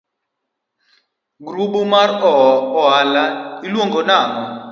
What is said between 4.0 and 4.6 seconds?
nang'o?